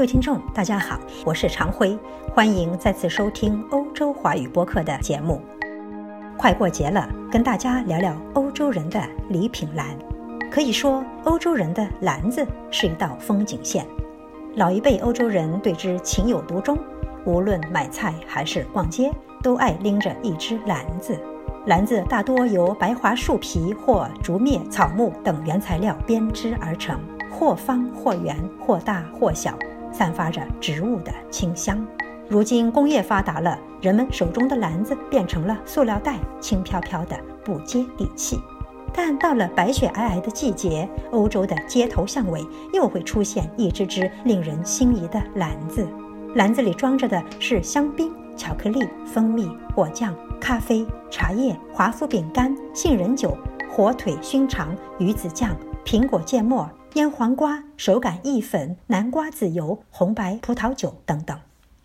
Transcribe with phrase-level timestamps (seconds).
[0.00, 1.94] 各位听众，大家好，我是常辉，
[2.32, 5.42] 欢迎再次收听欧洲华语播客的节目。
[6.38, 9.88] 快过节了，跟大家聊聊欧洲人的礼品篮。
[10.50, 13.86] 可以说，欧洲人的篮子是一道风景线。
[14.56, 16.78] 老一辈欧洲人对之情有独钟，
[17.26, 19.12] 无论买菜还是逛街，
[19.42, 21.14] 都爱拎着一只篮子。
[21.66, 26.98] 篮子大多由白桦树皮或竹篾、草木等原材料编织而成，
[27.30, 29.54] 或方或圆，或大或小。
[29.92, 31.86] 散发着植物的清香。
[32.28, 38.38] 如今工业发达了，人们手中的篮子变成了塑料袋，轻飘飘的，不接地气。
[38.92, 45.86] 但到了白雪皑皑的季节，欧洲的街头巷尾又会出现一只只令人心仪的篮子。
[46.34, 53.36] 篮子里装着的是香槟、巧克力、蜂蜜、果酱、咖啡、茶叶、华夫饼干、杏仁酒、
[53.68, 56.68] 火腿熏肠、鱼子酱、苹果芥末。
[56.94, 61.38] 腌黄瓜、手擀意粉、南瓜籽油、红白葡萄酒等等，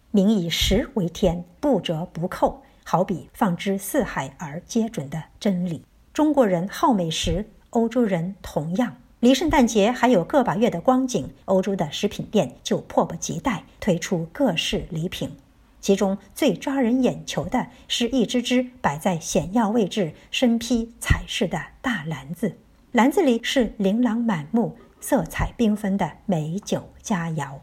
[0.09, 5.84] 民以食为天，不折不扣，好比放之四海而皆准的真理。
[6.12, 8.95] 中国人好美食，欧洲人同样。
[9.20, 15.31] 离圣诞节还有个把月的光景，欧洲的食品店就迫不及待推出各式礼品，
[15.79, 22.57] 其中最抓人眼球的是一只只摆在显要位置、身披彩饰的大篮子，
[22.91, 24.75] 篮子里是琳琅满目。
[25.07, 27.59] 色彩缤纷的美酒佳肴，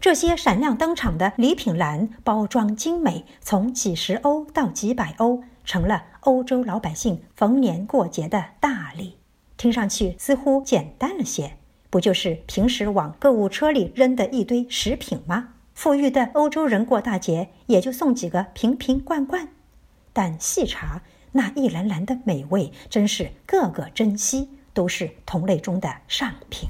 [0.00, 9.18] 这些闪亮登场的礼品篮，包装精美，从几十欧到几百欧，成了欧洲老百姓逢年过节的大礼。
[9.58, 11.58] 听上去似乎简单了些，
[11.90, 15.50] 不就是平时往购物车里扔的一堆食品吗？
[15.74, 19.50] 富裕的欧洲人过大节也就送几个瓶瓶罐罐，
[20.14, 24.48] 但细查那一篮篮的美味，真是个个珍惜。
[24.74, 26.68] 都是同类中的上品。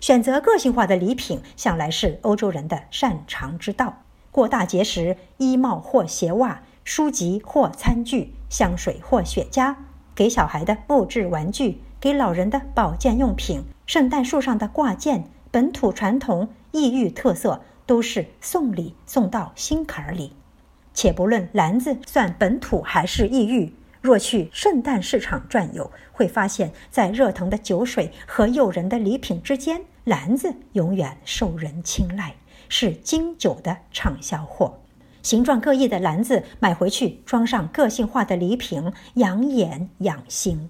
[0.00, 4.02] 选择个性化的礼品，向来是欧洲人的擅长之道。
[4.32, 9.76] 过大节时，衣帽或鞋袜，书籍或餐具，香水或雪茄，
[10.14, 20.32] 给小孩的布置玩具，给老人的保健用品，圣诞树上的挂件，本土传统、异域特色，都是送礼送到心坎儿里。
[20.94, 23.72] 且不论篮子算本土还是异域。
[24.02, 32.34] 若去圣诞市场转悠，会发现，在热腾的酒水和诱人的礼品之间，篮子永远受人青睐，
[32.68, 34.76] 是经久的畅销货。
[35.22, 40.68] 形状各异的篮子买回去，装上个性化的礼品，养眼养心。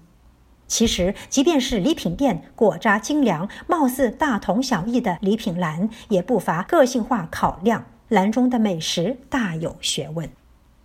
[0.67, 10.29] 其实，即便是礼品店果渣精良、貌似大同小异的礼品篮，也不乏个性化考量，篮中的美食大有学问。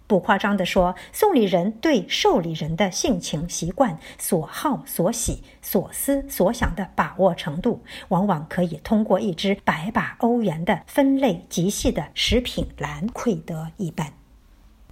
[0.08, 14.14] 不夸张地说，送礼人对受礼人的性情习惯、所好所喜、所思所想的把握程度，往往可以通过一只百把欧元的分类极细的食品栏窥得一斑。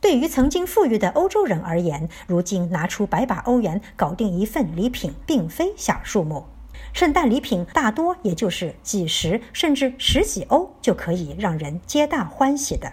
[0.02, 6.44] 对于曾经富裕的欧洲人而言，如今拿出百把欧元搞定一份礼品，并非小数目。
[6.92, 12.92] 圣诞礼品大多也就是几十甚至十几欧就可以让人皆大欢喜的。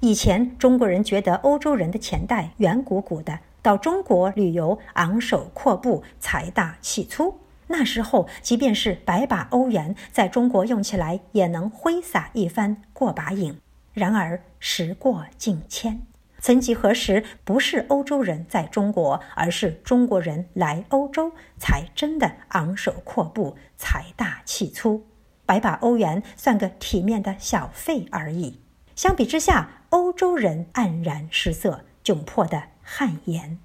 [0.00, 7.38] 以前中国人觉得欧洲人的钱袋圆鼓鼓的，到中国旅游昂首阔步、财大气粗。
[7.68, 13.58] 那时候，即便是百把欧元，在中国用起来也能挥洒一番过把瘾。
[13.94, 16.02] 然而时过境迁，
[16.38, 25.06] 曾几何时，不是欧洲人在中国，而是中国人来欧洲，才真的昂首阔步、财大气粗。
[25.46, 28.60] 百把欧元算个体面的小费而已。
[28.96, 33.58] 相比之下，欧洲人黯然失色，窘迫的汗颜。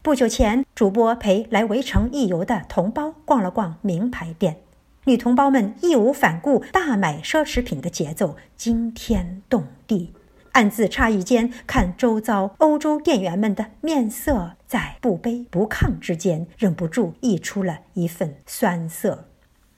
[0.00, 4.62] 不久前，主播陪来围城一游的同胞逛了逛名牌店，
[5.04, 10.14] 女同胞们义无反顾大买奢侈品的节奏惊天动地。
[10.52, 19.26] 暗自诧异间，看周遭欧洲店员们的面色，在不卑不亢之间，忍不住溢出了一份酸涩。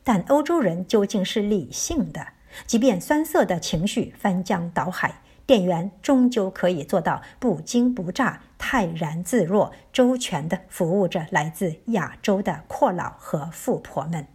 [0.04, 2.28] 但欧洲人究竟是理性的。
[2.66, 14.26] 即便酸涩的情绪翻江倒海，店员终究可以做到不惊不乍、泰然自若、周全地服务着来自亚洲的阔老和富婆们。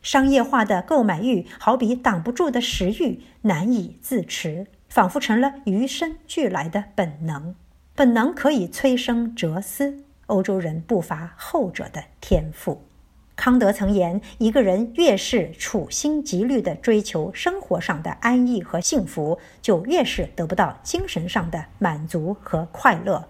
[0.00, 7.54] 商业化的购买欲好比挡不住的食欲，难以自持，仿佛成了与生俱来的本能。
[7.94, 12.87] 本能可以催生哲思，欧洲人不乏后者的天赋。
[13.38, 23.28] 康德曾言：“一个人越是处心积虑地追求生活上的安逸和幸福，就越是得不到精神上的满足和快乐。”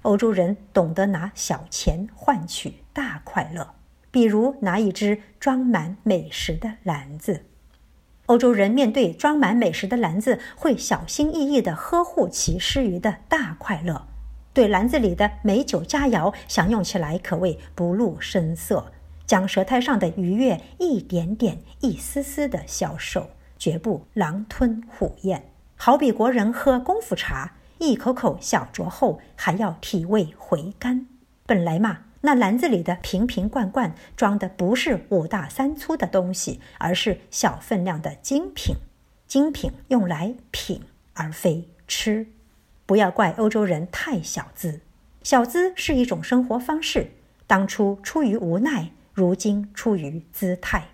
[0.00, 3.74] 欧洲人懂得拿小钱换取大快乐，
[4.10, 7.44] 比如拿一只装满美食的篮子。
[8.26, 14.06] 欧洲人面对装满美食的篮子，会小心翼翼地呵护其施予的大快乐。
[14.54, 18.90] 对篮子里的美酒佳肴，享用起来可谓不露声色，
[19.30, 25.52] 将舌苔上的愉悦一点点、一丝丝的消受，绝不狼吞虎咽。
[25.76, 31.06] 好比国人喝功夫茶，一口口小酌后，还要体味回甘。
[31.46, 38.74] 本来嘛，那篮子里的瓶瓶罐罐装的不是五大三粗的东西，而是小分量的精品。
[39.28, 40.82] 精品用来品，
[41.12, 42.26] 而非吃。
[42.84, 44.80] 不要怪欧洲人太小资，
[45.22, 47.12] 小资是一种生活方式，
[47.46, 50.88] 当初出于无奈，如今出于姿态。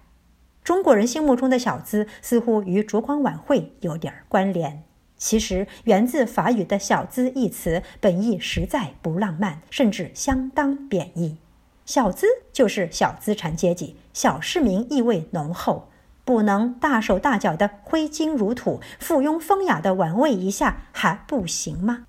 [0.65, 4.83] 中国人心目中的小资似乎与烛光晚会有点关联，
[5.17, 11.37] 其实源自法语的“小资”一词，本意实在不浪漫，甚至相当贬义。
[11.85, 15.89] 小资就是小资产阶级，小市民意味浓厚。
[16.25, 22.07] 不能大手大脚的挥金如土、附庸风雅的玩味一下还不行吗？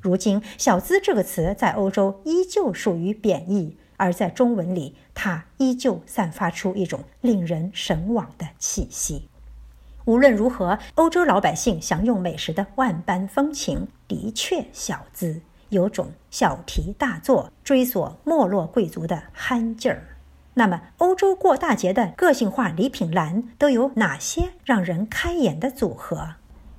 [0.00, 9.28] 如今“小资”这个词在欧洲依旧属于贬义，而在中文里，它依旧散发出一种令人神往的气息。
[10.04, 15.40] 无论如何，欧洲老百姓享用美食的万般风情的确小资，
[15.70, 20.16] 有种小题大做、追索没落贵族的憨劲儿。
[20.54, 26.36] 那么，欧洲过大节的个性化礼品篮都有哪些让人开眼的组合？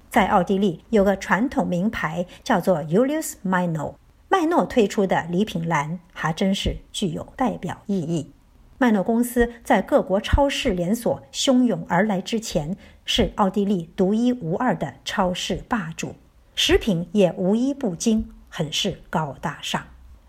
[0.10, 3.96] 在奥地利有个传统名牌叫做 Julius m i n o
[4.30, 8.34] 麦诺推出的礼品篮还真是具有代表意义。
[8.78, 12.76] 麦诺公司在各国超市连锁汹涌而来之前，
[13.06, 16.14] 是奥地利独一无二的超市霸主，
[16.56, 19.82] 食品也无一不精，很是高大上。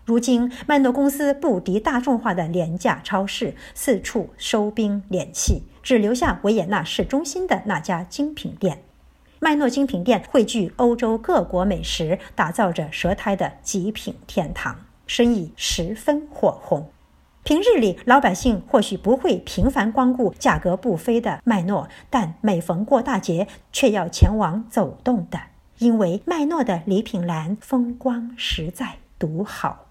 [0.05, 8.81] 如今，麦诺公司不敌大众化的廉价超市，四处收兵敛气，只留下维也纳市中心的那家精品店。
[9.41, 14.75] 麦诺精品店汇聚欧洲各国美食，打造着舌苔的极品天堂，
[15.07, 16.91] 生意十分火红。
[17.43, 25.39] 平日里，老百姓或许不会频繁光顾价格不菲的麦诺，但每逢过大节，却要前往走动的，
[25.77, 29.85] 因为麦诺的礼品栏风光实在独好。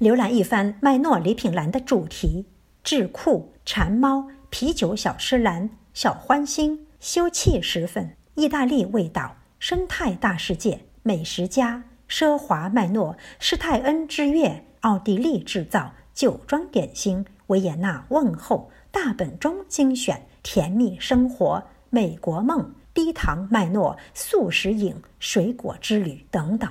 [0.00, 2.46] 浏览一番麦诺礼品栏的主题：
[2.82, 26.70] 智库、馋猫、啤酒小吃栏、小欢心、休憩时分、意大利味道、生态大世界、美食家、奢华麦诺、施泰恩之月、奥地利制造、酒庄点心、维也纳问候、大本钟精选、甜蜜生活、美国梦、低糖麦诺、素食饮、水果之旅等等。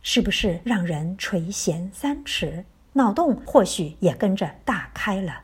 [0.00, 2.64] 是不是让人垂涎三尺，
[2.94, 5.42] 脑洞或许也跟着大开了？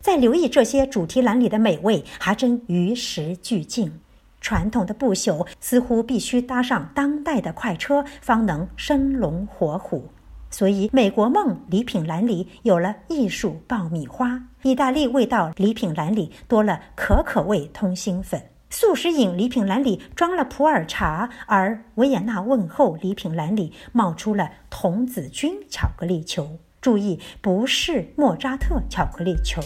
[0.00, 3.92] 在留意这些主题栏里的美味，还真与时俱进。
[4.40, 10.08] 传统的不朽似乎必须搭上当代的快车，方能生龙活虎。
[10.50, 18.42] 所以，美国梦礼品栏里有了艺术爆米花，意大利味道礼品栏里多了可可味通心粉。
[18.68, 26.58] 素食饮礼品篮里装了普洱茶，而维也纳问候礼品篮里冒出了童子军巧克力球。
[26.80, 29.60] 注意，不是莫扎特巧克力球。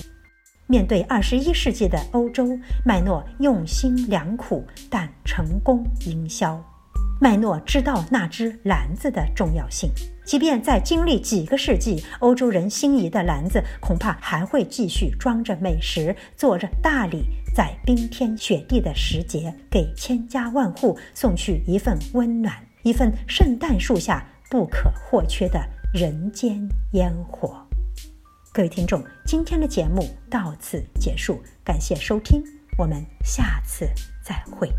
[0.74, 6.60] 面对二十一世纪的欧洲，麦诺用心良苦，但成功营销。
[7.20, 9.88] 麦诺知道那只篮子的重要性，
[10.26, 17.22] 即便在经历几个世纪，欧洲人心仪的篮子恐怕还会继续装着美食，做着大礼，
[17.54, 22.52] 在冰天雪地的时节，给千家万户送去一份温暖，
[22.82, 27.63] 一份圣诞树下不可或缺的人间烟火。
[28.54, 32.40] 各位听众，今天的节目到此结束，感谢收听，
[32.78, 33.84] 我们下次
[34.22, 34.70] 再会。